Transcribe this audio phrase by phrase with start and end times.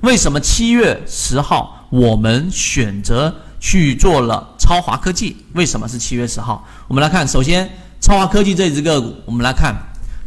[0.00, 5.36] 为什么七月十号我们选择去做了超华科技？
[5.54, 6.66] 为什么是七月十号？
[6.88, 7.68] 我们来看，首先
[8.00, 9.74] 超华科技这只个股，我们来看，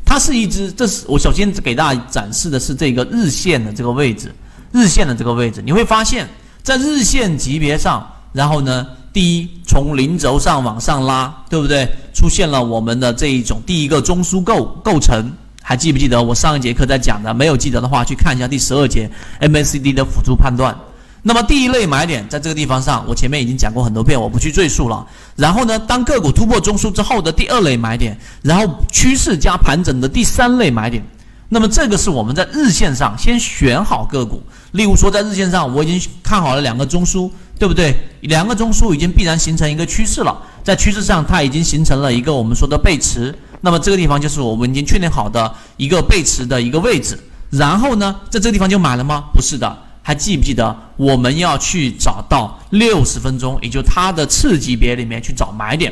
[0.06, 4.34] 它是一只，这是我首先给大家展示的是这个日线的这个位置，
[4.72, 6.28] 日线的这个位置，你会发现
[6.64, 11.90] 在日线级别上，然后呢，第一从零轴上往上拉，对不对？
[12.14, 15.32] 出现了我们的这一种第一个中枢构构成。
[15.68, 17.34] 还记不记得我上一节课在讲的？
[17.34, 19.10] 没有记得的话，去看一下第十二节
[19.42, 20.78] MACD 的辅助判断。
[21.24, 25.04] 那么第一类买点在这个地方上，我前面已经讲过很多遍，我不去赘述了。
[25.36, 31.04] 然后呢，当个股突破中枢之后的第二类买点，然后趋势加盘整的第三类买点。
[31.50, 34.44] 那么这个是我们在日线上先选好个股。
[34.74, 37.96] 例如说，在日线上我已经看好了两个中枢，对不对？
[38.22, 43.34] 两个中枢已经必然形成一个趋势了，在趋势上它已经形成了一个我们说的背驰。
[43.66, 49.24] 那么这个地方就是我们已经确定好的一个背驰的一个位置，然后呢，在这个地方就买了吗？
[49.34, 55.92] 不是的，还记不记得我们要去找到六十分钟，也就它的次级别里面去找买点。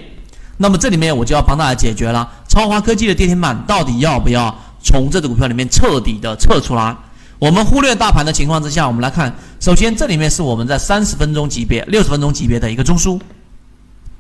[0.58, 6.96] 那么这里面我就要帮大家解决了，超华科技的跌停板到底要不要从这只股票里面彻底的撤出来？
[7.40, 13.20] 我们忽略大盘的情况之下，我们来看，首先这里面是我们在三十分钟级别、六十分钟级别的一个中枢，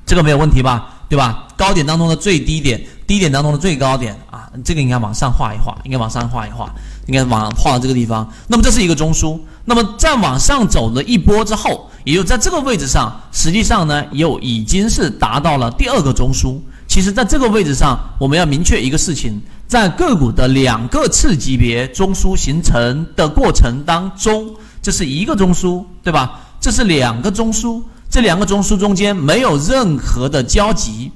[0.07, 0.89] 这个没有问题吧？
[1.07, 1.47] 对吧？
[1.55, 2.83] 高点当中的最低点。
[3.05, 6.73] 低点当中的最高点啊，这个应该往上画一画，应该往上画一画，
[7.07, 8.27] 应该往画到这个地方。
[8.47, 16.57] 那么这是一个中枢，那么再往上走了一波之后，也就在这个位置上，实际上呢，又已经是达到了第二个中枢。
[16.87, 26.39] 其实，在这个位置上，我们要明确一个事情，在个股的两个次级别中枢形成的过程当中，这是一个中枢，对吧？
[26.59, 31.11] 这是两个中枢，这两个中枢中间没有任何的交集。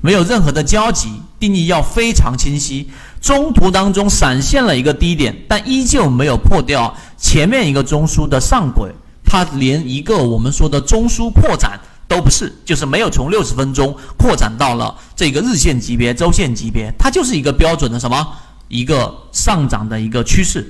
[0.00, 1.08] 没有任何的交集，
[1.44, 2.88] 定义要非常清晰。
[3.20, 8.90] 中途当中闪现了一个低点，但依旧没有破掉前面一个中枢的上轨，
[9.22, 11.78] 它连一个我们说的中枢扩展
[12.08, 18.26] 都不是，就是没有从六十分钟扩展到了这个日线级别、周线级别，它就是一个标准的什么
[18.68, 20.66] 一个上涨的一个趋势。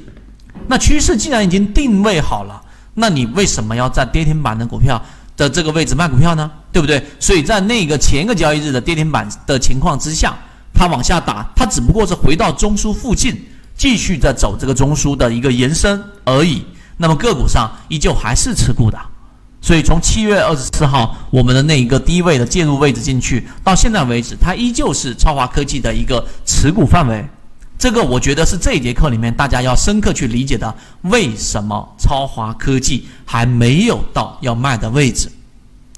[0.67, 2.61] 那趋势既然已经定位好了，
[2.95, 5.01] 那你为什么要在跌停板的股票？
[5.37, 7.05] 的这个位置卖股票呢，对不对？
[7.19, 10.39] 所以在那个前一个交易日的跌停板的情况之下，
[10.75, 13.41] 它往下打，它只不过是回到中枢附近，
[13.77, 16.65] 继续在走这个中枢的一个延伸而已。
[16.97, 18.99] 那么个股上依旧还是持股的，
[19.61, 27.25] 所以从七月二十四号我们的那一个低位的介入位置进去，到现在为止，它依旧是超华科技的一个持股范围。
[27.77, 35.29] 这个我觉得是这一节课里面大家要深刻去理解的，为什么超华科技还没有到要卖的位置，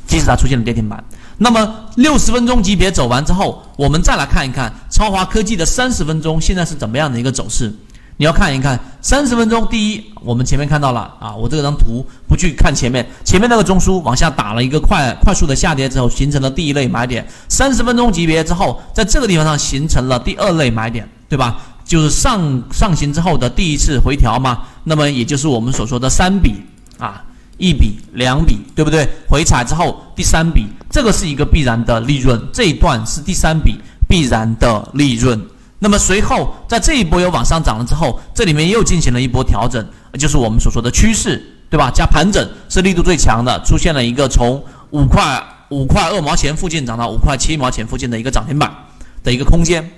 [0.06, 1.04] 即使它出现了跌停板。
[1.38, 7.74] 那么六十分钟级别走完之后，我们再来看一看超华科技的三十分钟现在是怎么样的一个走势。
[8.16, 17.26] 你要看一看三十分钟，第一，我们前面看到了啊，我这张图不去看前面，前面那个中枢往下打了一个快快速的下跌之后，形成了第一类买点。
[17.48, 21.08] 三十分钟级别之后，在这个地方上形成了第二类买点。
[21.28, 21.58] 对吧？
[21.84, 26.54] 就是上上行之后的第一次回调嘛，那么也就是我们所说的三笔
[26.98, 27.24] 啊，
[27.58, 29.08] 一笔两笔，对不对？
[29.28, 33.76] 回踩之后第三笔，这个是一个必然的利润，这一段是第三笔
[34.08, 35.40] 必然的利润。
[35.78, 39.86] 那么随后在这一波又往上涨了之后，这里面又进行了一波调整，
[40.18, 41.90] 就是我们所说的趋势，对吧？
[41.90, 48.72] 加盘整是力度最强的，出现了一个从五块五块二毛钱附近涨到五块七毛钱附近的一个涨停板
[49.22, 49.90] 的一个空间。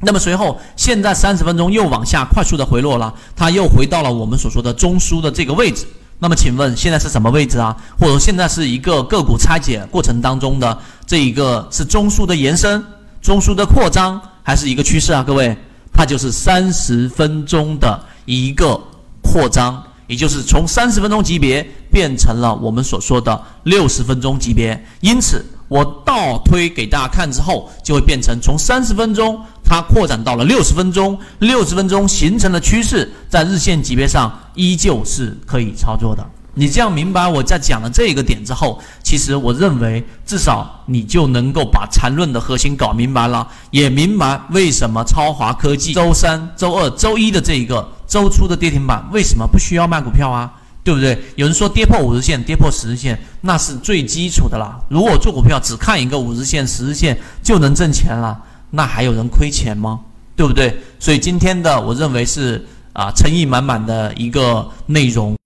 [0.00, 5.86] 那么随后，现在三十分钟又往下快速的回落了，它又回到了我们所说的中枢的这个位置。
[6.18, 7.76] 那么请问现在是什么位置啊？
[7.98, 12.84] 或者现在是一个个股拆解过程当中的这一个是中枢的延伸、
[13.22, 15.22] 中枢的扩张，还是一个趋势啊？
[15.22, 15.56] 各位，
[15.92, 18.80] 它就是三十分钟的一个
[19.22, 24.84] 扩张，也就是从三十分钟级别变成了我们所说的六十分钟级别。
[25.00, 25.44] 因此。
[25.68, 36.26] 我倒推给大家看之后，就会变成从三十分钟它扩展到了六十分钟，六十分钟形成的趋势，在日线级别上依旧是可以操作的。
[36.54, 50.52] 你这样明白我在讲了这个点之后，其实我认为至少你就能够把缠论的核心搞明白了，也明白为什么超华科技周三、周二、周一的这一个周初的跌停板为什么不需要卖股票啊？
[50.82, 51.16] 对不对？
[51.36, 54.80] 有人说跌破五日线、跌破十日线，那是最基础的啦。
[54.88, 58.36] 如果做股票只看一个五日线、十日线就能挣钱了，
[58.70, 60.00] 那还有人亏钱吗？
[60.34, 60.76] 对不对？
[60.98, 62.66] 所以今天的我认为是
[62.98, 65.36] 啊，诚意满满的一个内容。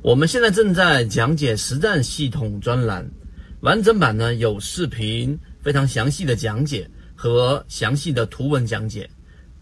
[0.00, 3.06] 我们现在正在讲解实战系统专栏，
[3.60, 9.06] 完整版呢有视频，非常详细的讲解和详细的图文讲解。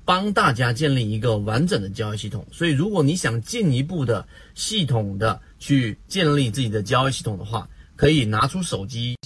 [0.04, 2.46] 帮大家建立一个完整的交易系统。
[2.52, 4.24] 所以，如果你想进一步的
[4.54, 9.16] 系统的去建立自己的交易系统的话，可以拿出手机，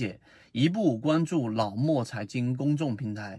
[0.53, 3.39] 一步关注老莫财经公众平台。